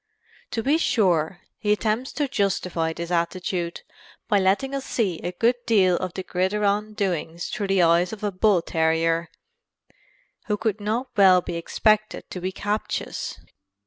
To 0.49 0.63
be 0.63 0.79
sure, 0.79 1.41
he 1.59 1.71
attempts 1.71 2.11
to 2.13 2.27
justify 2.27 2.91
this 2.91 3.11
attitude 3.11 3.81
by 4.27 4.39
letting 4.39 4.73
us 4.73 4.83
see 4.83 5.19
a 5.19 5.31
good 5.31 5.57
deal 5.67 5.95
of 5.97 6.15
the 6.15 6.23
gridiron 6.23 6.93
doings 6.93 7.49
through 7.49 7.67
the 7.67 7.83
eyes 7.83 8.11
of 8.11 8.23
a 8.23 8.31
bull 8.31 8.63
terrier 8.63 9.29
who 10.47 10.57
could 10.57 10.81
not 10.81 11.09
well 11.15 11.39
be 11.39 11.55
expected 11.55 12.27
to 12.31 12.41
be 12.41 12.51
captious. 12.51 13.39